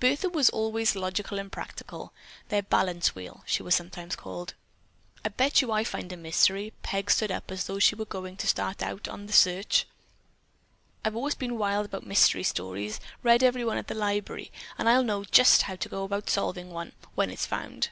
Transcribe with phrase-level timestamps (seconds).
[0.00, 2.12] Bertha was always logical and practical.
[2.48, 4.54] Their "balance wheel," she was sometimes called.
[5.24, 8.36] "I bet you I find a mystery." Peg stood up as though she were going
[8.38, 9.86] to start right out on the search.
[11.04, 15.04] "I've always been wild about mystery stories; read every one at the library, and I'll
[15.04, 17.90] know just how to go about solving one, when it's found."